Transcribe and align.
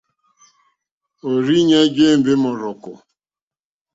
Òrzìɲɛ́ 1.29 1.81
jé 1.95 2.03
ěmbé 2.11 2.31
mɔ́rzɔ̀kɔ̀. 2.43 2.95